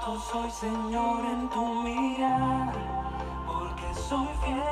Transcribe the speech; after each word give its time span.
Santo 0.00 0.18
soy 0.20 0.50
Señor 0.50 1.24
en 1.26 1.48
tu 1.50 1.64
mirar, 1.82 2.72
porque 3.46 3.94
soy 3.94 4.28
fiel 4.42 4.62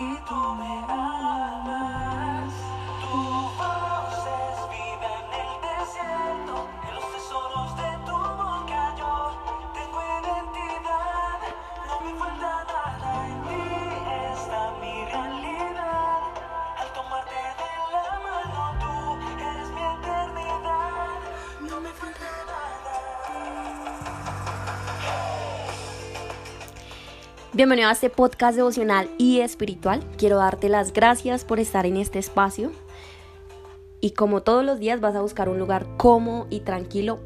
y 0.00 0.16
tú 0.28 0.54
me 0.56 0.84
amas. 0.88 2.71
Bienvenido 27.54 27.90
a 27.90 27.92
este 27.92 28.08
podcast 28.08 28.56
devocional 28.56 29.10
y 29.18 29.40
espiritual. 29.40 30.02
Quiero 30.16 30.38
darte 30.38 30.70
las 30.70 30.94
gracias 30.94 31.44
por 31.44 31.60
estar 31.60 31.84
en 31.84 31.98
este 31.98 32.18
espacio. 32.18 32.72
Y 34.00 34.12
como 34.12 34.42
todos 34.42 34.64
los 34.64 34.78
días 34.78 35.02
vas 35.02 35.14
a 35.14 35.20
buscar 35.20 35.50
un 35.50 35.58
lugar 35.58 35.86
cómodo 35.98 36.46
y 36.48 36.60
tranquilo. 36.60 37.20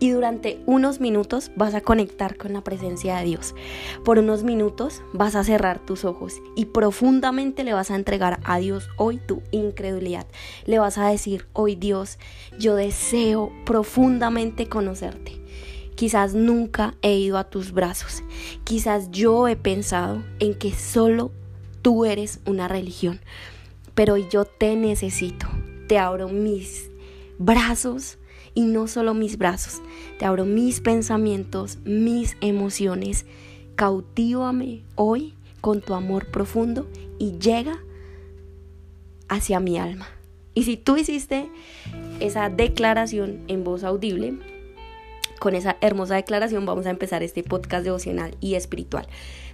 Y 0.00 0.12
durante 0.12 0.62
unos 0.64 1.00
minutos 1.00 1.50
vas 1.56 1.74
a 1.74 1.82
conectar 1.82 2.38
con 2.38 2.54
la 2.54 2.62
presencia 2.62 3.18
de 3.18 3.26
Dios. 3.26 3.54
Por 4.02 4.18
unos 4.18 4.44
minutos 4.44 5.02
vas 5.12 5.34
a 5.34 5.44
cerrar 5.44 5.78
tus 5.78 6.06
ojos 6.06 6.40
y 6.56 6.64
profundamente 6.64 7.64
le 7.64 7.74
vas 7.74 7.90
a 7.90 7.96
entregar 7.96 8.40
a 8.44 8.56
Dios 8.56 8.88
hoy 8.96 9.18
tu 9.18 9.42
incredulidad. 9.50 10.26
Le 10.64 10.78
vas 10.78 10.96
a 10.96 11.06
decir, 11.06 11.46
hoy 11.52 11.74
Dios, 11.74 12.18
yo 12.58 12.76
deseo 12.76 13.52
profundamente 13.66 14.70
conocerte. 14.70 15.37
Quizás 15.98 16.32
nunca 16.32 16.94
he 17.02 17.16
ido 17.16 17.38
a 17.38 17.50
tus 17.50 17.72
brazos. 17.72 18.22
Quizás 18.62 19.10
yo 19.10 19.48
he 19.48 19.56
pensado 19.56 20.22
en 20.38 20.54
que 20.54 20.72
solo 20.72 21.32
tú 21.82 22.04
eres 22.04 22.38
una 22.46 22.68
religión. 22.68 23.18
Pero 23.96 24.16
yo 24.16 24.44
te 24.44 24.76
necesito. 24.76 25.48
Te 25.88 25.98
abro 25.98 26.28
mis 26.28 26.88
brazos 27.38 28.18
y 28.54 28.60
no 28.60 28.86
solo 28.86 29.12
mis 29.12 29.38
brazos. 29.38 29.82
Te 30.20 30.24
abro 30.24 30.44
mis 30.44 30.80
pensamientos, 30.80 31.78
mis 31.84 32.36
emociones. 32.40 33.26
Cautívame 33.74 34.84
hoy 34.94 35.34
con 35.60 35.80
tu 35.80 35.94
amor 35.94 36.30
profundo 36.30 36.88
y 37.18 37.38
llega 37.40 37.76
hacia 39.28 39.58
mi 39.58 39.78
alma. 39.78 40.06
Y 40.54 40.62
si 40.62 40.76
tú 40.76 40.96
hiciste 40.96 41.50
esa 42.20 42.50
declaración 42.50 43.40
en 43.48 43.64
voz 43.64 43.82
audible, 43.82 44.57
con 45.38 45.54
esa 45.54 45.76
hermosa 45.80 46.16
declaración 46.16 46.66
vamos 46.66 46.86
a 46.86 46.90
empezar 46.90 47.22
este 47.22 47.42
podcast 47.42 47.84
devocional 47.84 48.36
y 48.40 48.54
espiritual. 48.54 49.06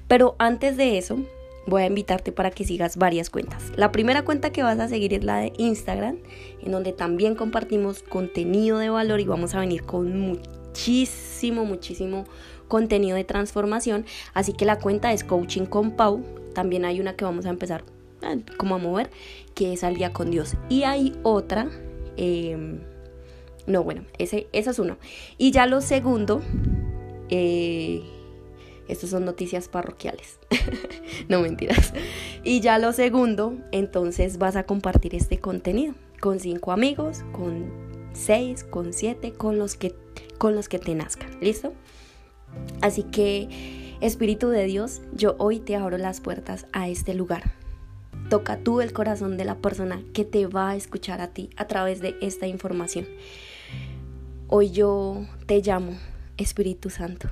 Pero 0.09 0.36
antes 0.38 0.76
de 0.76 0.98
eso, 0.98 1.19
voy 1.66 1.82
a 1.82 1.86
invitarte 1.86 2.32
para 2.32 2.50
que 2.50 2.64
sigas 2.64 2.97
varias 2.97 3.31
cuentas. 3.31 3.72
La 3.76 3.92
primera 3.92 4.25
cuenta 4.25 4.50
que 4.50 4.62
vas 4.62 4.78
a 4.78 4.88
seguir 4.88 5.14
es 5.14 5.25
la 5.25 5.38
de 5.38 5.53
Instagram, 5.56 6.19
en 6.62 6.72
donde 6.72 6.92
también 6.92 7.34
compartimos 7.34 8.03
contenido 8.03 8.78
de 8.78 8.91
valor 8.91 9.20
y 9.20 9.25
vamos 9.25 9.54
a 9.54 9.60
venir 9.60 9.84
con 9.84 10.19
muchísimo, 10.19 11.64
muchísimo 11.64 12.25
contenido 12.69 13.16
de 13.16 13.25
transformación. 13.25 14.04
Así 14.34 14.53
que 14.53 14.64
la 14.64 14.78
cuenta 14.78 15.12
es 15.12 15.25
Coaching 15.25 15.66
con 15.66 15.92
Pau. 15.92 16.22
También 16.54 16.84
hay 16.84 17.00
una 17.00 17.16
que 17.16 17.25
vamos 17.25 17.47
a 17.47 17.50
empezar 17.50 17.84
eh, 18.22 18.42
como 18.56 18.75
a 18.75 18.78
mover, 18.78 19.10
que 19.54 19.72
es 19.72 19.84
Al 19.84 19.97
día 19.97 20.12
con 20.12 20.30
Dios. 20.30 20.54
Y 20.69 20.84
hay 20.84 21.14
otra... 21.22 21.69
Eh, 22.16 22.78
no, 23.66 23.82
bueno, 23.82 24.04
esa 24.19 24.38
es 24.52 24.78
uno. 24.78 24.98
Y 25.38 25.50
ya 25.50 25.66
lo 25.66 25.80
segundo, 25.80 26.42
eh, 27.30 28.02
estos 28.88 29.10
son 29.10 29.25
noticias 29.25 29.69
parroquiales. 29.69 30.38
no 31.28 31.41
mentiras. 31.41 31.92
Y 32.42 32.60
ya 32.60 32.78
lo 32.78 32.92
segundo, 32.92 33.56
entonces 33.72 34.38
vas 34.38 34.56
a 34.56 34.64
compartir 34.64 35.14
este 35.14 35.38
contenido 35.38 35.94
con 36.20 36.41
cinco 36.41 36.72
amigos, 36.72 37.24
con 37.32 37.70
seis, 38.12 38.64
con 38.64 38.92
siete, 38.92 39.32
con 39.32 39.58
los 39.58 39.76
que, 39.76 39.94
con 40.38 40.54
los 40.54 40.69
que 40.69 40.78
te 40.78 40.94
nazcan. 40.94 41.30
¿Listo? 41.41 41.72
Así 42.82 43.03
que, 43.04 43.97
Espíritu 44.00 44.48
de 44.48 44.66
Dios, 44.66 45.00
yo 45.14 45.34
hoy 45.38 45.60
te 45.60 45.76
abro 45.76 45.97
las 45.97 46.20
puertas 46.20 46.66
a 46.72 46.88
este 46.88 47.14
lugar. 47.14 47.63
Toca 48.34 48.56
tú 48.56 48.81
el 48.81 48.93
corazón 48.93 49.37
de 49.37 49.45
la 49.45 49.59
persona 49.59 50.03
que 50.12 50.25
te 50.25 50.49
va 50.49 50.71
a 50.71 50.75
escuchar 50.75 51.21
a 51.21 51.28
ti 51.28 51.50
a 51.56 51.69
través 51.69 52.00
de 52.00 52.17
esta 52.21 52.49
información. 52.49 53.06
Hoy 54.49 54.72
yo 54.72 55.25
te 55.47 55.62
llamo, 55.62 55.97
Espíritu 56.37 56.91
Santo, 56.91 57.28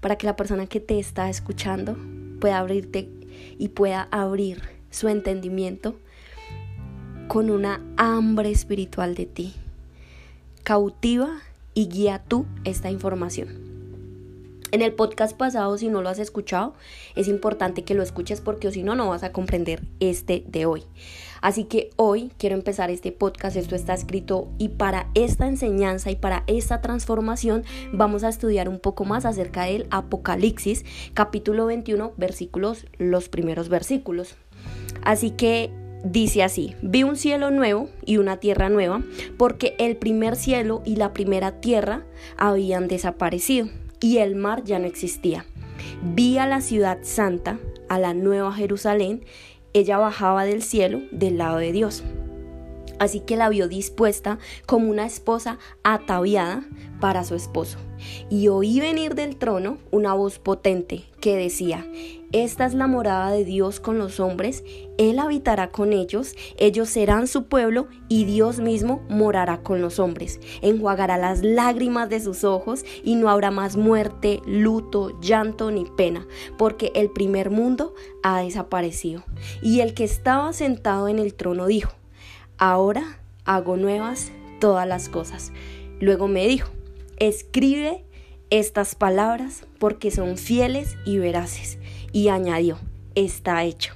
para 0.00 0.14
que 0.14 0.26
la 0.26 0.36
persona 0.36 0.68
que 0.68 0.78
te 0.78 1.00
está 1.00 1.28
escuchando 1.28 1.96
pueda 2.40 2.60
abrirte 2.60 3.08
y 3.58 3.70
pueda 3.70 4.06
abrir 4.12 4.62
su 4.92 5.08
entendimiento 5.08 5.96
con 7.26 7.50
una 7.50 7.80
hambre 7.96 8.52
espiritual 8.52 9.16
de 9.16 9.26
ti. 9.26 9.54
Cautiva 10.62 11.40
y 11.74 11.88
guía 11.88 12.22
tú 12.28 12.46
esta 12.62 12.92
información. 12.92 13.61
En 14.72 14.80
el 14.80 14.94
podcast 14.94 15.36
pasado, 15.36 15.76
si 15.76 15.88
no 15.88 16.00
lo 16.00 16.08
has 16.08 16.18
escuchado, 16.18 16.72
es 17.14 17.28
importante 17.28 17.84
que 17.84 17.92
lo 17.92 18.02
escuches 18.02 18.40
porque 18.40 18.72
si 18.72 18.82
no, 18.82 18.94
no 18.94 19.10
vas 19.10 19.22
a 19.22 19.30
comprender 19.30 19.82
este 20.00 20.44
de 20.48 20.64
hoy. 20.64 20.84
Así 21.42 21.64
que 21.64 21.90
hoy 21.96 22.32
quiero 22.38 22.54
empezar 22.54 22.90
este 22.90 23.12
podcast, 23.12 23.56
esto 23.56 23.76
está 23.76 23.92
escrito 23.92 24.48
y 24.56 24.70
para 24.70 25.10
esta 25.12 25.46
enseñanza 25.46 26.10
y 26.10 26.16
para 26.16 26.44
esta 26.46 26.80
transformación 26.80 27.64
vamos 27.92 28.24
a 28.24 28.30
estudiar 28.30 28.70
un 28.70 28.78
poco 28.78 29.04
más 29.04 29.26
acerca 29.26 29.64
del 29.64 29.86
Apocalipsis, 29.90 30.86
capítulo 31.12 31.66
21, 31.66 32.14
versículos, 32.16 32.86
los 32.96 33.28
primeros 33.28 33.68
versículos. 33.68 34.36
Así 35.04 35.32
que 35.32 35.70
Dice 36.04 36.42
así, 36.42 36.74
vi 36.82 37.04
un 37.04 37.14
cielo 37.14 37.52
nuevo 37.52 37.88
y 38.04 38.16
una 38.16 38.38
tierra 38.38 38.68
nueva, 38.68 39.04
porque 39.36 39.76
el 39.78 39.96
primer 39.96 40.34
cielo 40.34 40.82
y 40.84 40.96
la 40.96 41.12
primera 41.12 41.60
tierra 41.60 42.04
habían 42.36 42.88
desaparecido 42.88 43.68
y 44.02 44.18
el 44.18 44.34
mar 44.34 44.64
ya 44.64 44.78
no 44.78 44.86
existía. 44.86 45.46
Vi 46.02 46.36
a 46.36 46.46
la 46.46 46.60
ciudad 46.60 46.98
santa, 47.02 47.58
a 47.88 47.98
la 47.98 48.12
nueva 48.12 48.52
Jerusalén, 48.52 49.24
ella 49.72 49.96
bajaba 49.96 50.44
del 50.44 50.62
cielo 50.62 51.00
del 51.12 51.38
lado 51.38 51.56
de 51.56 51.72
Dios. 51.72 52.04
Así 53.02 53.18
que 53.18 53.36
la 53.36 53.48
vio 53.48 53.66
dispuesta 53.66 54.38
como 54.64 54.88
una 54.88 55.04
esposa 55.04 55.58
ataviada 55.82 56.62
para 57.00 57.24
su 57.24 57.34
esposo. 57.34 57.78
Y 58.30 58.46
oí 58.46 58.78
venir 58.78 59.16
del 59.16 59.34
trono 59.38 59.78
una 59.90 60.14
voz 60.14 60.38
potente 60.38 61.02
que 61.20 61.36
decía, 61.36 61.84
esta 62.30 62.64
es 62.64 62.74
la 62.74 62.86
morada 62.86 63.32
de 63.32 63.44
Dios 63.44 63.80
con 63.80 63.98
los 63.98 64.20
hombres, 64.20 64.62
Él 64.98 65.18
habitará 65.18 65.72
con 65.72 65.92
ellos, 65.92 66.36
ellos 66.58 66.90
serán 66.90 67.26
su 67.26 67.46
pueblo 67.46 67.88
y 68.08 68.24
Dios 68.24 68.60
mismo 68.60 69.02
morará 69.08 69.64
con 69.64 69.80
los 69.80 69.98
hombres. 69.98 70.38
Enjuagará 70.60 71.18
las 71.18 71.42
lágrimas 71.42 72.08
de 72.08 72.20
sus 72.20 72.44
ojos 72.44 72.84
y 73.02 73.16
no 73.16 73.28
habrá 73.30 73.50
más 73.50 73.76
muerte, 73.76 74.42
luto, 74.46 75.18
llanto 75.20 75.72
ni 75.72 75.86
pena, 75.96 76.24
porque 76.56 76.92
el 76.94 77.10
primer 77.10 77.50
mundo 77.50 77.94
ha 78.22 78.42
desaparecido. 78.42 79.24
Y 79.60 79.80
el 79.80 79.92
que 79.92 80.04
estaba 80.04 80.52
sentado 80.52 81.08
en 81.08 81.18
el 81.18 81.34
trono 81.34 81.66
dijo, 81.66 81.90
ahora 82.62 83.18
hago 83.44 83.76
nuevas 83.76 84.30
todas 84.60 84.86
las 84.86 85.08
cosas. 85.08 85.50
Luego 85.98 86.28
me 86.28 86.46
dijo, 86.46 86.70
escribe 87.18 88.04
estas 88.50 88.94
palabras 88.94 89.66
porque 89.80 90.12
son 90.12 90.36
fieles 90.38 90.96
y 91.04 91.18
veraces. 91.18 91.78
Y 92.12 92.28
añadió, 92.28 92.78
está 93.16 93.64
hecho. 93.64 93.94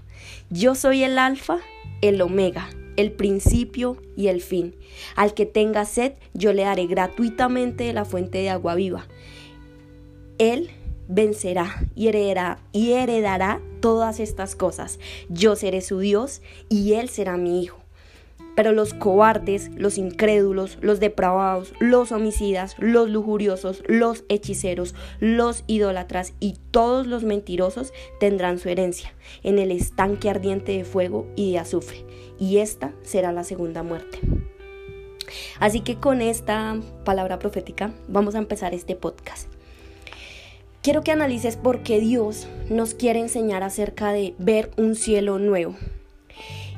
Yo 0.51 0.75
soy 0.75 1.05
el 1.05 1.17
alfa, 1.17 1.59
el 2.03 2.21
omega, 2.21 2.69
el 2.97 3.13
principio 3.13 4.03
y 4.17 4.27
el 4.27 4.41
fin. 4.41 4.75
Al 5.15 5.33
que 5.33 5.47
tenga 5.47 5.85
sed, 5.85 6.15
yo 6.35 6.53
le 6.53 6.65
daré 6.65 6.89
gratuitamente 6.89 7.93
la 7.93 8.05
fuente 8.05 8.39
de 8.39 8.51
agua 8.51 8.75
viva. 8.75 9.07
Él 10.39 10.71
vencerá 11.07 11.87
y 11.95 12.09
heredará, 12.09 12.59
y 12.73 12.95
heredará 12.95 13.61
todas 13.81 14.19
estas 14.19 14.57
cosas. 14.57 14.99
Yo 15.29 15.55
seré 15.55 15.83
su 15.83 16.01
Dios 16.01 16.43
y 16.69 16.95
él 16.95 17.09
será 17.09 17.37
mi 17.37 17.63
hijo. 17.63 17.86
Pero 18.57 18.73
los 18.73 18.95
cobardes, 18.95 19.71
los 19.77 19.99
incrédulos, 19.99 20.79
los 20.81 20.99
depravados, 20.99 21.73
los 21.79 22.11
homicidas, 22.11 22.75
los 22.79 23.09
lujuriosos, 23.09 23.83
los 23.87 24.25
hechiceros, 24.29 24.95
los 25.21 25.63
idólatras 25.67 26.33
y 26.41 26.57
todos 26.73 27.07
los 27.07 27.23
mentirosos 27.23 27.93
tendrán 28.19 28.59
su 28.59 28.69
herencia 28.69 29.15
en 29.45 29.59
el 29.59 29.71
estanque 29.71 30.31
ardiente 30.31 30.73
de 30.73 30.85
fuego 30.85 31.29
y 31.37 31.53
de 31.53 31.59
azufre. 31.59 32.05
Y 32.41 32.59
esta 32.59 32.93
será 33.03 33.31
la 33.31 33.45
segunda 33.45 33.83
muerte. 33.83 34.19
Así 35.59 35.81
que 35.81 35.97
con 35.97 36.21
esta 36.21 36.81
palabra 37.05 37.39
profética 37.39 37.93
vamos 38.09 38.35
a 38.35 38.39
empezar 38.39 38.75
este 38.75 38.97
podcast. 38.97 39.49
Quiero 40.83 41.03
que 41.03 41.11
analices 41.11 41.57
por 41.57 41.83
qué 41.83 41.99
Dios 41.99 42.47
nos 42.71 42.95
quiere 42.95 43.19
enseñar 43.19 43.63
acerca 43.63 44.13
de 44.13 44.35
ver 44.39 44.71
un 44.77 44.95
cielo 44.95 45.39
nuevo 45.39 45.75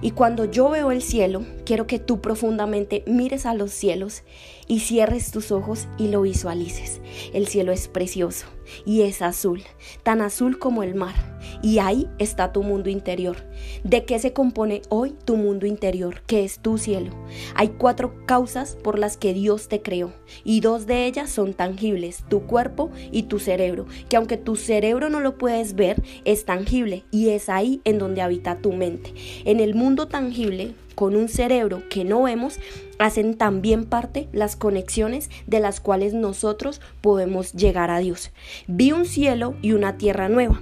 Y 0.00 0.12
cuando 0.12 0.44
yo 0.44 0.70
veo 0.70 0.90
el 0.90 1.02
cielo, 1.02 1.44
quiero 1.64 1.86
que 1.86 1.98
tú 1.98 2.20
profundamente 2.20 3.02
mires 3.06 3.46
a 3.46 3.54
los 3.54 3.72
cielos 3.72 4.22
y 4.66 4.80
cierres 4.80 5.32
tus 5.32 5.50
ojos 5.50 5.88
y 5.98 6.08
lo 6.08 6.22
visualices. 6.22 7.00
El 7.32 7.48
cielo 7.48 7.72
es 7.72 7.88
precioso 7.88 8.46
y 8.84 9.02
es 9.02 9.22
azul, 9.22 9.62
tan 10.02 10.20
azul 10.20 10.58
como 10.58 10.82
el 10.82 10.94
mar. 10.94 11.37
Y 11.62 11.78
ahí 11.78 12.08
está 12.18 12.52
tu 12.52 12.62
mundo 12.62 12.90
interior. 12.90 13.36
¿De 13.84 14.04
qué 14.04 14.18
se 14.18 14.32
compone 14.32 14.82
hoy 14.88 15.14
tu 15.24 15.36
mundo 15.36 15.66
interior, 15.66 16.22
que 16.26 16.44
es 16.44 16.60
tu 16.60 16.78
cielo? 16.78 17.10
Hay 17.54 17.68
cuatro 17.68 18.26
causas 18.26 18.76
por 18.82 18.98
las 18.98 19.16
que 19.16 19.34
Dios 19.34 19.68
te 19.68 19.82
creó 19.82 20.12
y 20.44 20.60
dos 20.60 20.86
de 20.86 21.06
ellas 21.06 21.30
son 21.30 21.54
tangibles, 21.54 22.24
tu 22.28 22.42
cuerpo 22.42 22.90
y 23.10 23.24
tu 23.24 23.38
cerebro, 23.38 23.86
que 24.08 24.16
aunque 24.16 24.36
tu 24.36 24.56
cerebro 24.56 25.08
no 25.10 25.20
lo 25.20 25.38
puedes 25.38 25.74
ver, 25.74 26.02
es 26.24 26.44
tangible 26.44 27.04
y 27.10 27.30
es 27.30 27.48
ahí 27.48 27.80
en 27.84 27.98
donde 27.98 28.22
habita 28.22 28.58
tu 28.58 28.72
mente. 28.72 29.12
En 29.44 29.60
el 29.60 29.74
mundo 29.74 30.08
tangible, 30.08 30.74
con 30.94 31.14
un 31.14 31.28
cerebro 31.28 31.82
que 31.88 32.04
no 32.04 32.24
vemos, 32.24 32.58
hacen 32.98 33.36
también 33.36 33.84
parte 33.84 34.28
las 34.32 34.56
conexiones 34.56 35.30
de 35.46 35.60
las 35.60 35.80
cuales 35.80 36.12
nosotros 36.12 36.80
podemos 37.00 37.52
llegar 37.52 37.90
a 37.90 38.00
Dios. 38.00 38.32
Vi 38.66 38.92
un 38.92 39.04
cielo 39.04 39.54
y 39.62 39.72
una 39.72 39.96
tierra 39.96 40.28
nueva. 40.28 40.60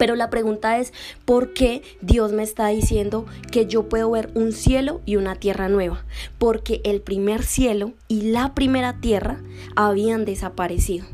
Pero 0.00 0.16
la 0.16 0.30
pregunta 0.30 0.78
es, 0.78 0.94
¿por 1.26 1.52
qué 1.52 1.82
Dios 2.00 2.32
me 2.32 2.42
está 2.42 2.68
diciendo 2.68 3.26
que 3.52 3.66
yo 3.66 3.90
puedo 3.90 4.10
ver 4.10 4.30
un 4.32 4.52
cielo 4.52 5.02
y 5.04 5.16
una 5.16 5.34
tierra 5.34 5.68
nueva? 5.68 6.06
Porque 6.38 6.80
el 6.84 7.02
primer 7.02 7.42
cielo 7.42 7.92
y 8.08 8.22
la 8.30 8.54
primera 8.54 8.98
tierra 9.02 9.42
habían 9.76 10.24
desaparecido. 10.24 11.04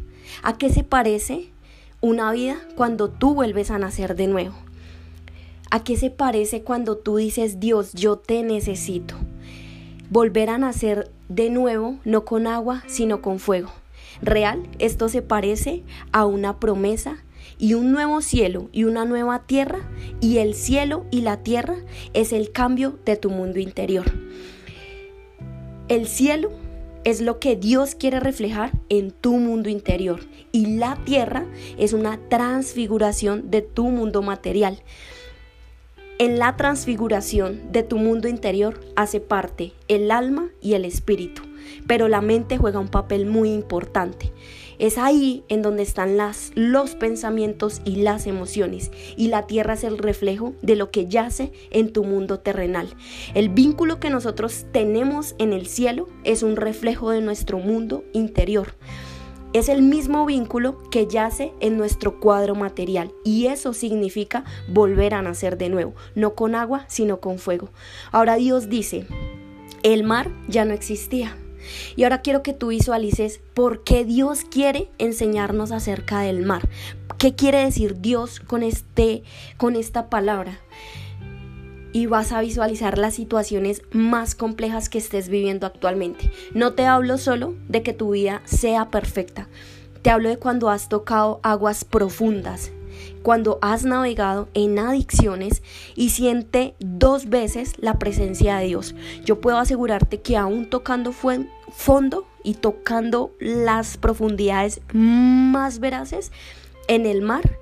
¿A 0.44 0.56
qué 0.56 0.70
se 0.70 0.84
parece 0.84 1.50
una 2.00 2.30
vida 2.30 2.58
cuando 2.76 3.10
tú 3.10 3.34
vuelves 3.34 3.72
a 3.72 3.80
nacer 3.80 4.14
de 4.14 4.28
nuevo? 4.28 4.54
¿A 5.72 5.82
qué 5.82 5.96
se 5.96 6.10
parece 6.10 6.62
cuando 6.62 6.96
tú 6.96 7.16
dices, 7.16 7.58
Dios, 7.58 7.92
yo 7.92 8.18
te 8.18 8.44
necesito? 8.44 9.16
Volver 10.10 10.48
a 10.48 10.58
nacer 10.58 11.10
de 11.28 11.50
nuevo, 11.50 11.98
no 12.04 12.24
con 12.24 12.46
agua, 12.46 12.84
sino 12.86 13.20
con 13.20 13.40
fuego. 13.40 13.72
Real, 14.22 14.62
esto 14.78 15.08
se 15.08 15.22
parece 15.22 15.82
a 16.12 16.24
una 16.24 16.60
promesa 16.60 17.24
y 17.58 17.74
un 17.74 17.92
nuevo 17.92 18.20
cielo 18.20 18.68
y 18.72 18.84
una 18.84 19.04
nueva 19.04 19.46
tierra, 19.46 19.80
y 20.20 20.38
el 20.38 20.54
cielo 20.54 21.06
y 21.10 21.22
la 21.22 21.42
tierra 21.42 21.76
es 22.12 22.32
el 22.32 22.52
cambio 22.52 22.98
de 23.04 23.16
tu 23.16 23.30
mundo 23.30 23.58
interior. 23.58 24.06
El 25.88 26.06
cielo 26.06 26.50
es 27.04 27.20
lo 27.20 27.38
que 27.38 27.54
Dios 27.54 27.94
quiere 27.94 28.18
reflejar 28.18 28.72
en 28.88 29.12
tu 29.12 29.36
mundo 29.36 29.68
interior 29.68 30.20
y 30.50 30.76
la 30.76 30.98
tierra 31.04 31.46
es 31.78 31.92
una 31.92 32.18
transfiguración 32.28 33.48
de 33.50 33.62
tu 33.62 33.84
mundo 33.90 34.22
material. 34.22 34.82
En 36.18 36.40
la 36.40 36.56
transfiguración 36.56 37.70
de 37.70 37.84
tu 37.84 37.98
mundo 37.98 38.26
interior 38.26 38.80
hace 38.96 39.20
parte 39.20 39.72
el 39.86 40.10
alma 40.10 40.48
y 40.60 40.74
el 40.74 40.84
espíritu, 40.84 41.42
pero 41.86 42.08
la 42.08 42.22
mente 42.22 42.58
juega 42.58 42.80
un 42.80 42.88
papel 42.88 43.26
muy 43.26 43.52
importante. 43.52 44.32
Es 44.78 44.98
ahí 44.98 45.44
en 45.48 45.62
donde 45.62 45.82
están 45.82 46.16
las, 46.16 46.52
los 46.54 46.94
pensamientos 46.94 47.80
y 47.84 47.96
las 47.96 48.26
emociones, 48.26 48.90
y 49.16 49.28
la 49.28 49.46
tierra 49.46 49.74
es 49.74 49.84
el 49.84 49.98
reflejo 49.98 50.54
de 50.62 50.76
lo 50.76 50.90
que 50.90 51.06
yace 51.06 51.52
en 51.70 51.92
tu 51.92 52.04
mundo 52.04 52.40
terrenal. 52.40 52.88
El 53.34 53.48
vínculo 53.48 54.00
que 54.00 54.10
nosotros 54.10 54.66
tenemos 54.72 55.34
en 55.38 55.52
el 55.52 55.66
cielo 55.66 56.08
es 56.24 56.42
un 56.42 56.56
reflejo 56.56 57.10
de 57.10 57.20
nuestro 57.20 57.58
mundo 57.58 58.04
interior. 58.12 58.74
Es 59.52 59.70
el 59.70 59.80
mismo 59.80 60.26
vínculo 60.26 60.76
que 60.90 61.06
yace 61.06 61.54
en 61.60 61.78
nuestro 61.78 62.20
cuadro 62.20 62.54
material 62.54 63.12
y 63.24 63.46
eso 63.46 63.72
significa 63.72 64.44
volver 64.68 65.14
a 65.14 65.22
nacer 65.22 65.56
de 65.56 65.70
nuevo, 65.70 65.94
no 66.14 66.34
con 66.34 66.54
agua, 66.54 66.84
sino 66.88 67.20
con 67.20 67.38
fuego. 67.38 67.70
Ahora 68.12 68.36
Dios 68.36 68.68
dice, 68.68 69.06
el 69.82 70.02
mar 70.02 70.30
ya 70.48 70.66
no 70.66 70.74
existía, 70.74 71.38
y 71.96 72.04
ahora 72.04 72.22
quiero 72.22 72.42
que 72.42 72.52
tú 72.52 72.68
visualices 72.68 73.40
por 73.54 73.84
qué 73.84 74.04
Dios 74.04 74.42
quiere 74.44 74.90
enseñarnos 74.98 75.72
acerca 75.72 76.20
del 76.20 76.44
mar. 76.44 76.68
¿Qué 77.18 77.34
quiere 77.34 77.64
decir 77.64 78.00
Dios 78.00 78.40
con 78.40 78.62
este 78.62 79.22
con 79.56 79.76
esta 79.76 80.10
palabra? 80.10 80.60
y 81.96 82.04
vas 82.04 82.30
a 82.32 82.42
visualizar 82.42 82.98
las 82.98 83.14
situaciones 83.14 83.80
más 83.90 84.34
complejas 84.34 84.90
que 84.90 84.98
estés 84.98 85.30
viviendo 85.30 85.66
actualmente. 85.66 86.30
No 86.52 86.74
te 86.74 86.84
hablo 86.84 87.16
solo 87.16 87.54
de 87.68 87.82
que 87.82 87.94
tu 87.94 88.10
vida 88.10 88.42
sea 88.44 88.90
perfecta. 88.90 89.48
Te 90.02 90.10
hablo 90.10 90.28
de 90.28 90.36
cuando 90.36 90.68
has 90.68 90.90
tocado 90.90 91.40
aguas 91.42 91.86
profundas, 91.86 92.70
cuando 93.22 93.58
has 93.62 93.86
navegado 93.86 94.48
en 94.52 94.78
adicciones 94.78 95.62
y 95.94 96.10
siente 96.10 96.74
dos 96.80 97.30
veces 97.30 97.72
la 97.78 97.98
presencia 97.98 98.58
de 98.58 98.66
Dios. 98.66 98.94
Yo 99.24 99.40
puedo 99.40 99.56
asegurarte 99.56 100.20
que 100.20 100.36
aún 100.36 100.68
tocando 100.68 101.12
fondo 101.72 102.26
y 102.42 102.54
tocando 102.54 103.32
las 103.40 103.96
profundidades 103.96 104.80
más 104.92 105.80
veraces 105.80 106.32
en 106.88 107.06
el 107.06 107.22
mar, 107.22 107.58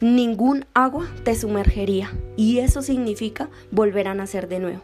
ningún 0.00 0.64
agua 0.74 1.06
te 1.24 1.34
sumergería 1.34 2.12
y 2.36 2.58
eso 2.58 2.82
significa 2.82 3.50
volver 3.70 4.08
a 4.08 4.14
nacer 4.14 4.48
de 4.48 4.58
nuevo. 4.58 4.82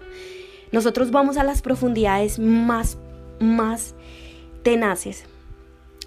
Nosotros 0.71 1.11
vamos 1.11 1.37
a 1.39 1.45
las 1.45 1.63
profundidades 1.63 2.39
más, 2.39 2.99
más 3.41 3.95
tenaces, 4.63 5.25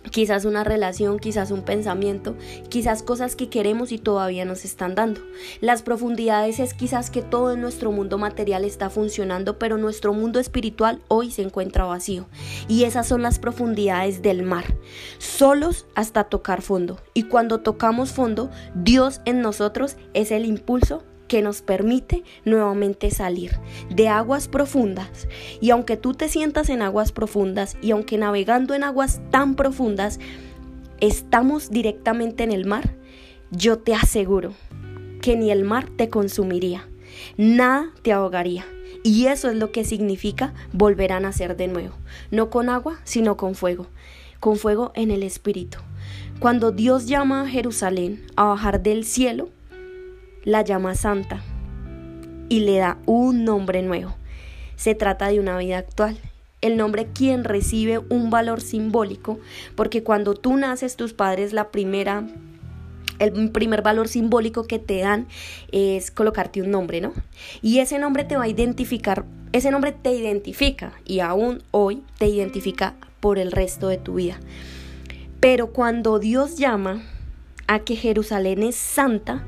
quizás 0.10 0.46
una 0.46 0.64
relación, 0.64 1.20
quizás 1.20 1.52
un 1.52 1.62
pensamiento, 1.62 2.36
quizás 2.70 3.04
cosas 3.04 3.36
que 3.36 3.50
queremos 3.50 3.92
y 3.92 3.98
todavía 3.98 4.46
nos 4.46 4.66
están 4.66 4.96
dando. 4.96 5.22
Las 5.60 5.84
profundidades 5.84 6.60
es 6.60 6.74
quizás 6.74 7.10
que 7.12 7.22
todo 7.22 7.54
en 7.54 7.62
nuestro 7.62 7.92
mundo 7.92 8.18
material 8.18 8.66
está 8.66 8.90
funcionando, 8.90 9.60
pero 9.60 9.78
nuestro 9.78 10.14
mundo 10.14 10.40
espiritual 10.40 11.02
hoy 11.08 11.32
se 11.32 11.44
encuentra 11.44 11.86
vacío. 11.86 12.28
Y 12.68 12.86
esas 12.86 13.08
son 13.08 13.22
las 13.22 13.40
profundidades 13.40 14.22
del 14.22 14.44
mar, 14.44 14.66
solos 15.20 15.86
hasta 15.96 16.24
tocar 16.24 16.62
fondo. 16.62 17.00
Y 17.14 17.24
cuando 17.24 17.60
tocamos 17.60 18.12
fondo, 18.12 18.50
Dios 18.74 19.22
en 19.26 19.42
nosotros 19.42 19.98
es 20.14 20.32
el 20.32 20.46
impulso 20.46 21.04
que 21.32 21.42
nos 21.42 21.62
permite 21.62 22.26
nuevamente 22.44 23.10
salir 23.10 23.58
de 23.90 24.10
aguas 24.10 24.50
profundas. 24.50 25.30
Y 25.62 25.70
aunque 25.70 25.96
tú 25.96 26.14
te 26.14 26.28
sientas 26.28 26.68
en 26.68 26.82
aguas 26.82 27.14
profundas 27.14 27.78
y 27.82 27.92
aunque 27.92 28.18
navegando 28.18 28.74
en 28.74 28.84
aguas 28.84 29.22
tan 29.30 29.56
profundas 29.56 30.20
estamos 31.00 31.70
directamente 31.70 32.44
en 32.44 32.52
el 32.52 32.66
mar, 32.66 32.98
yo 33.50 33.80
te 33.80 33.96
aseguro 33.96 34.52
que 35.22 35.38
ni 35.38 35.52
el 35.52 35.64
mar 35.64 35.88
te 35.96 36.10
consumiría, 36.10 36.90
nada 37.38 37.94
te 38.02 38.12
ahogaría. 38.12 38.66
Y 39.02 39.28
eso 39.28 39.50
es 39.50 39.56
lo 39.56 39.72
que 39.72 39.86
significa 39.86 40.54
volver 40.74 41.14
a 41.14 41.22
nacer 41.22 41.56
de 41.56 41.70
nuevo, 41.70 41.96
no 42.30 42.50
con 42.50 42.68
agua, 42.68 43.00
sino 43.06 43.38
con 43.38 43.56
fuego, 43.56 43.88
con 44.42 44.58
fuego 44.58 44.92
en 44.96 45.12
el 45.12 45.24
espíritu. 45.24 45.78
Cuando 46.42 46.74
Dios 46.74 47.06
llama 47.08 47.44
a 47.44 47.48
Jerusalén 47.48 48.22
a 48.36 48.44
bajar 48.44 48.84
del 48.84 49.06
cielo, 49.06 49.48
la 50.44 50.64
llama 50.64 50.96
santa 50.96 51.42
y 52.50 52.62
le 52.62 52.78
da 52.78 52.98
un 53.06 53.46
nombre 53.46 53.82
nuevo. 53.82 54.16
Se 54.76 54.96
trata 54.96 55.28
de 55.28 55.40
una 55.40 55.58
vida 55.58 55.78
actual. 55.78 56.18
El 56.62 56.78
nombre 56.78 57.08
quien 57.14 57.44
recibe 57.44 57.98
un 57.98 58.30
valor 58.30 58.62
simbólico, 58.62 59.40
porque 59.76 60.04
cuando 60.04 60.36
tú 60.36 60.58
naces 60.58 60.96
tus 60.96 61.14
padres 61.14 61.54
la 61.54 61.72
primera 61.72 62.28
el 63.20 63.52
primer 63.52 63.84
valor 63.84 64.08
simbólico 64.08 64.64
que 64.64 64.80
te 64.80 65.00
dan 65.00 65.28
es 65.72 66.10
colocarte 66.10 66.62
un 66.62 66.72
nombre, 66.72 67.02
¿no? 67.02 67.14
Y 67.62 67.80
ese 67.80 68.00
nombre 68.00 68.24
te 68.24 68.36
va 68.36 68.44
a 68.44 68.48
identificar, 68.48 69.26
ese 69.54 69.70
nombre 69.70 69.92
te 69.92 70.12
identifica 70.12 70.94
y 71.06 71.20
aún 71.20 71.62
hoy 71.70 72.04
te 72.18 72.28
identifica 72.28 72.96
por 73.20 73.38
el 73.38 73.52
resto 73.52 73.90
de 73.90 73.98
tu 73.98 74.16
vida. 74.16 74.40
Pero 75.40 75.68
cuando 75.68 76.20
Dios 76.20 76.58
llama 76.58 77.04
a 77.68 77.80
que 77.80 77.96
Jerusalén 77.96 78.64
es 78.64 78.76
santa, 78.76 79.46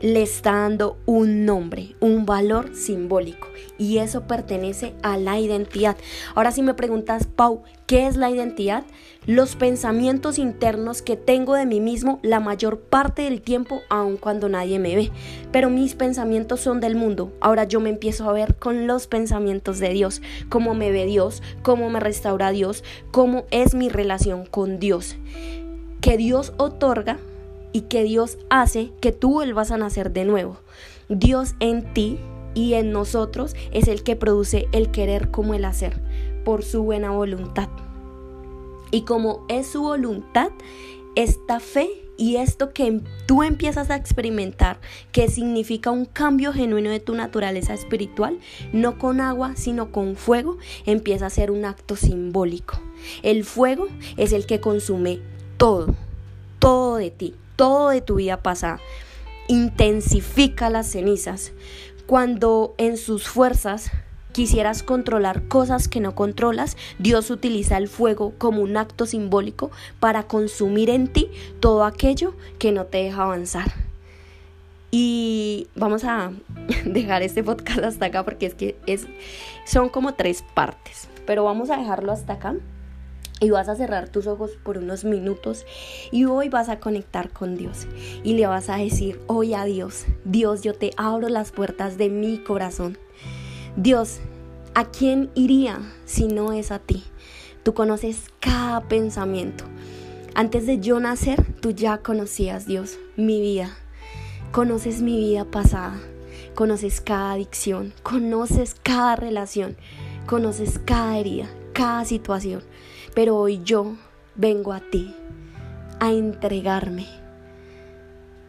le 0.00 0.22
está 0.22 0.52
dando 0.52 0.96
un 1.06 1.44
nombre, 1.44 1.94
un 2.00 2.26
valor 2.26 2.74
simbólico 2.74 3.48
y 3.80 3.98
eso 3.98 4.26
pertenece 4.26 4.94
a 5.02 5.16
la 5.16 5.38
identidad. 5.38 5.96
Ahora 6.34 6.52
si 6.52 6.62
me 6.62 6.74
preguntas, 6.74 7.26
Pau, 7.26 7.62
¿qué 7.86 8.06
es 8.06 8.16
la 8.16 8.30
identidad? 8.30 8.84
Los 9.26 9.56
pensamientos 9.56 10.38
internos 10.38 11.00
que 11.00 11.16
tengo 11.16 11.54
de 11.54 11.66
mí 11.66 11.80
mismo 11.80 12.20
la 12.22 12.40
mayor 12.40 12.80
parte 12.80 13.22
del 13.22 13.40
tiempo, 13.40 13.80
aun 13.88 14.18
cuando 14.18 14.48
nadie 14.48 14.78
me 14.78 14.94
ve. 14.96 15.10
Pero 15.50 15.70
mis 15.70 15.94
pensamientos 15.94 16.60
son 16.60 16.80
del 16.80 16.94
mundo. 16.94 17.32
Ahora 17.40 17.64
yo 17.64 17.80
me 17.80 17.90
empiezo 17.90 18.28
a 18.28 18.32
ver 18.32 18.56
con 18.56 18.86
los 18.86 19.06
pensamientos 19.06 19.78
de 19.78 19.90
Dios, 19.90 20.20
cómo 20.48 20.74
me 20.74 20.90
ve 20.90 21.06
Dios, 21.06 21.42
cómo 21.62 21.88
me 21.88 22.00
restaura 22.00 22.50
Dios, 22.50 22.84
cómo 23.10 23.44
es 23.50 23.74
mi 23.74 23.88
relación 23.88 24.44
con 24.44 24.78
Dios. 24.78 25.16
Que 26.02 26.16
Dios 26.16 26.52
otorga 26.56 27.18
y 27.72 27.82
que 27.82 28.02
Dios 28.02 28.38
hace 28.48 28.92
que 29.00 29.12
tú 29.12 29.32
vuelvas 29.32 29.70
a 29.70 29.76
nacer 29.76 30.12
de 30.12 30.24
nuevo. 30.24 30.58
Dios 31.08 31.54
en 31.60 31.92
ti 31.92 32.18
y 32.54 32.74
en 32.74 32.92
nosotros 32.92 33.54
es 33.72 33.88
el 33.88 34.02
que 34.02 34.16
produce 34.16 34.68
el 34.72 34.90
querer 34.90 35.30
como 35.30 35.54
el 35.54 35.64
hacer 35.64 36.00
por 36.44 36.64
su 36.64 36.82
buena 36.82 37.10
voluntad. 37.10 37.68
Y 38.90 39.02
como 39.02 39.44
es 39.48 39.68
su 39.68 39.82
voluntad, 39.82 40.50
esta 41.14 41.60
fe 41.60 41.88
Y 42.20 42.36
esto 42.36 42.74
que 42.74 43.00
tú 43.24 43.42
empiezas 43.42 43.88
a 43.88 43.96
experimentar, 43.96 44.78
que 45.10 45.28
significa 45.28 45.90
un 45.90 46.04
cambio 46.04 46.52
genuino 46.52 46.90
de 46.90 47.00
tu 47.00 47.14
naturaleza 47.14 47.72
espiritual, 47.72 48.38
no 48.74 48.98
con 48.98 49.22
agua, 49.22 49.56
sino 49.56 49.90
con 49.90 50.16
fuego, 50.16 50.58
empieza 50.84 51.24
a 51.24 51.30
ser 51.30 51.50
un 51.50 51.64
acto 51.64 51.96
simbólico. 51.96 52.78
El 53.22 53.42
fuego 53.42 53.86
es 54.18 54.34
el 54.34 54.44
que 54.44 54.60
consume 54.60 55.20
todo, 55.56 55.94
todo 56.58 56.96
de 56.96 57.10
ti, 57.10 57.34
todo 57.60 57.90
de 57.90 58.00
tu 58.00 58.14
vida 58.14 58.38
pasada. 58.38 58.80
Intensifica 59.46 60.70
las 60.70 60.86
cenizas. 60.86 61.52
Cuando 62.06 62.74
en 62.78 62.96
sus 62.96 63.28
fuerzas 63.28 63.90
quisieras 64.32 64.82
controlar 64.82 65.46
cosas 65.46 65.86
que 65.86 66.00
no 66.00 66.14
controlas, 66.14 66.78
Dios 66.98 67.30
utiliza 67.30 67.76
el 67.76 67.88
fuego 67.88 68.32
como 68.38 68.62
un 68.62 68.78
acto 68.78 69.04
simbólico 69.04 69.70
para 69.98 70.22
consumir 70.22 70.88
en 70.88 71.08
ti 71.08 71.28
todo 71.60 71.84
aquello 71.84 72.34
que 72.58 72.72
no 72.72 72.86
te 72.86 72.96
deja 72.96 73.24
avanzar. 73.24 73.70
Y 74.90 75.68
vamos 75.74 76.04
a 76.04 76.32
dejar 76.86 77.22
este 77.22 77.44
podcast 77.44 77.80
hasta 77.80 78.06
acá 78.06 78.24
porque 78.24 78.46
es 78.46 78.54
que 78.54 78.78
es, 78.86 79.06
son 79.66 79.90
como 79.90 80.14
tres 80.14 80.42
partes, 80.54 81.08
pero 81.26 81.44
vamos 81.44 81.68
a 81.68 81.76
dejarlo 81.76 82.10
hasta 82.10 82.32
acá. 82.32 82.54
Y 83.40 83.50
vas 83.50 83.68
a 83.68 83.76
cerrar 83.76 84.08
tus 84.10 84.26
ojos 84.26 84.50
por 84.62 84.76
unos 84.78 85.04
minutos 85.04 85.64
y 86.12 86.26
hoy 86.26 86.50
vas 86.50 86.68
a 86.68 86.78
conectar 86.78 87.30
con 87.30 87.56
Dios 87.56 87.86
y 88.22 88.34
le 88.34 88.46
vas 88.46 88.68
a 88.68 88.76
decir 88.76 89.18
hoy 89.28 89.54
a 89.54 89.64
Dios, 89.64 90.04
Dios 90.24 90.60
yo 90.60 90.74
te 90.74 90.90
abro 90.98 91.28
las 91.30 91.50
puertas 91.50 91.96
de 91.96 92.10
mi 92.10 92.38
corazón. 92.38 92.98
Dios, 93.76 94.20
¿a 94.74 94.90
quién 94.90 95.30
iría 95.34 95.80
si 96.04 96.26
no 96.26 96.52
es 96.52 96.70
a 96.70 96.80
ti? 96.80 97.04
Tú 97.62 97.72
conoces 97.72 98.26
cada 98.40 98.82
pensamiento. 98.88 99.64
Antes 100.34 100.66
de 100.66 100.78
yo 100.78 101.00
nacer, 101.00 101.44
tú 101.60 101.70
ya 101.70 101.98
conocías, 101.98 102.66
Dios, 102.66 102.98
mi 103.16 103.40
vida. 103.40 103.76
Conoces 104.52 105.02
mi 105.02 105.16
vida 105.16 105.44
pasada. 105.44 106.00
Conoces 106.54 107.00
cada 107.00 107.32
adicción. 107.32 107.92
Conoces 108.02 108.74
cada 108.82 109.16
relación. 109.16 109.76
Conoces 110.26 110.78
cada 110.78 111.18
herida, 111.18 111.48
cada 111.80 112.04
situación. 112.04 112.62
Pero 113.14 113.38
hoy 113.38 113.62
yo 113.64 113.94
vengo 114.34 114.74
a 114.74 114.80
ti 114.80 115.14
a 115.98 116.12
entregarme. 116.12 117.06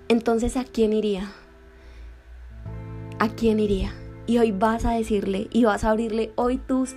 Entonces, 0.09 0.57
¿a 0.57 0.65
quién 0.65 0.91
iría? 0.91 1.31
¿A 3.19 3.29
quién 3.29 3.61
iría? 3.61 3.93
Y 4.27 4.37
hoy 4.39 4.51
vas 4.51 4.83
a 4.83 4.91
decirle 4.91 5.47
y 5.49 5.63
vas 5.63 5.85
a 5.85 5.91
abrirle 5.91 6.33
hoy 6.35 6.57
tus 6.57 6.93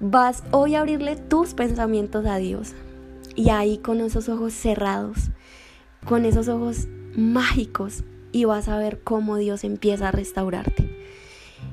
vas 0.00 0.42
hoy 0.52 0.74
a 0.74 0.80
abrirle 0.80 1.16
tus 1.16 1.52
pensamientos 1.52 2.24
a 2.24 2.36
Dios. 2.38 2.72
Y 3.36 3.50
ahí 3.50 3.76
con 3.76 4.00
esos 4.00 4.30
ojos 4.30 4.54
cerrados, 4.54 5.18
con 6.06 6.24
esos 6.24 6.48
ojos 6.48 6.88
mágicos 7.14 8.04
y 8.32 8.46
vas 8.46 8.68
a 8.68 8.78
ver 8.78 9.02
cómo 9.02 9.36
Dios 9.36 9.64
empieza 9.64 10.08
a 10.08 10.12
restaurarte. 10.12 10.88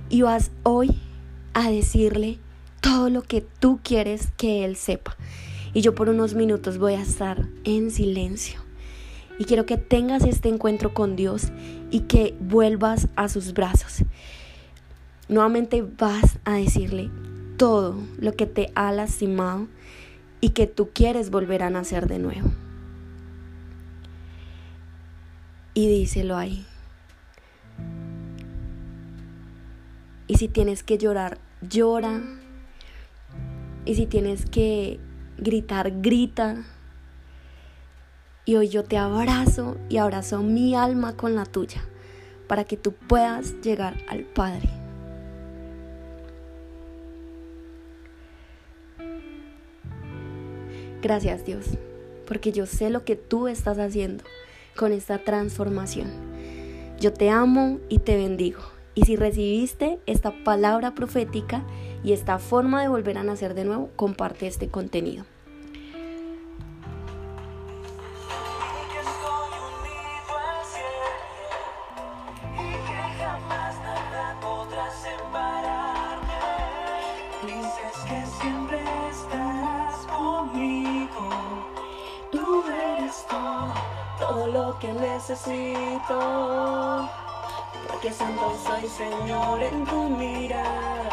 Y 0.09 0.23
vas 0.23 0.51
hoy 0.63 0.99
a 1.53 1.71
decirle 1.71 2.39
todo 2.81 3.09
lo 3.09 3.21
que 3.21 3.41
tú 3.41 3.79
quieres 3.83 4.29
que 4.37 4.65
Él 4.65 4.75
sepa. 4.75 5.15
Y 5.73 5.81
yo 5.81 5.95
por 5.95 6.09
unos 6.09 6.33
minutos 6.33 6.77
voy 6.77 6.93
a 6.93 7.01
estar 7.01 7.47
en 7.63 7.91
silencio. 7.91 8.61
Y 9.37 9.45
quiero 9.45 9.65
que 9.65 9.77
tengas 9.77 10.23
este 10.23 10.49
encuentro 10.49 10.93
con 10.93 11.15
Dios 11.15 11.51
y 11.91 12.01
que 12.01 12.35
vuelvas 12.39 13.07
a 13.15 13.29
sus 13.29 13.53
brazos. 13.53 14.03
Nuevamente 15.27 15.81
vas 15.81 16.39
a 16.43 16.55
decirle 16.55 17.09
todo 17.57 17.95
lo 18.17 18.33
que 18.33 18.45
te 18.45 18.71
ha 18.75 18.91
lastimado 18.91 19.67
y 20.41 20.49
que 20.49 20.67
tú 20.67 20.89
quieres 20.93 21.29
volver 21.29 21.63
a 21.63 21.69
nacer 21.69 22.07
de 22.07 22.19
nuevo. 22.19 22.49
Y 25.73 25.87
díselo 25.87 26.35
ahí. 26.35 26.65
Y 30.27 30.35
si 30.35 30.47
tienes 30.47 30.83
que 30.83 30.97
llorar, 30.97 31.39
llora. 31.61 32.21
Y 33.89 33.95
si 33.95 34.05
tienes 34.05 34.45
que 34.45 34.99
gritar, 35.39 35.99
grita. 35.99 36.63
Y 38.45 38.55
hoy 38.55 38.69
yo 38.69 38.83
te 38.83 38.99
abrazo 38.99 39.77
y 39.89 39.97
abrazo 39.97 40.43
mi 40.43 40.75
alma 40.75 41.17
con 41.17 41.33
la 41.33 41.43
tuya 41.47 41.81
para 42.47 42.65
que 42.65 42.77
tú 42.77 42.93
puedas 42.93 43.59
llegar 43.63 43.97
al 44.07 44.25
Padre. 44.25 44.69
Gracias 51.01 51.43
Dios, 51.43 51.65
porque 52.27 52.51
yo 52.51 52.67
sé 52.67 52.91
lo 52.91 53.03
que 53.03 53.15
tú 53.15 53.47
estás 53.47 53.79
haciendo 53.79 54.23
con 54.77 54.91
esta 54.91 55.23
transformación. 55.23 56.11
Yo 56.99 57.11
te 57.11 57.31
amo 57.31 57.79
y 57.89 57.97
te 57.97 58.17
bendigo. 58.17 58.61
Y 58.95 59.03
si 59.03 59.15
recibiste 59.15 59.99
esta 60.05 60.31
palabra 60.43 60.95
profética 60.95 61.63
y 62.03 62.13
esta 62.13 62.39
forma 62.39 62.81
de 62.81 62.87
volver 62.87 63.17
a 63.17 63.23
nacer 63.23 63.53
de 63.53 63.65
nuevo, 63.65 63.89
comparte 63.95 64.47
este 64.47 64.69
contenido. 64.69 65.25
Todo 84.19 84.47
lo 84.47 84.79
que 84.79 84.91
necesito. 84.93 86.19
Porque 88.01 88.15
santo 88.15 88.57
soy 88.63 88.87
Señor 88.87 89.61
en 89.61 89.85
tu 89.85 90.03
mirar. 90.07 91.09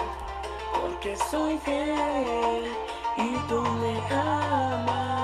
Porque 0.73 1.17
soy 1.17 1.59
fiel 1.59 2.71
y 3.17 3.37
tú 3.49 3.61
me 3.61 3.99
amas. 4.15 5.16